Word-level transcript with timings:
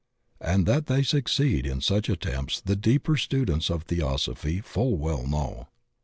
And 0.39 0.65
that 0.65 0.87
they 0.87 1.03
succeed 1.03 1.67
in 1.67 1.79
such 1.79 2.09
attempts 2.09 2.59
the 2.59 2.75
deeper 2.75 3.15
students 3.15 3.69
of 3.69 3.83
Theosophy 3.83 4.59
full 4.59 4.97
well 4.97 5.27
know. 5.27 5.67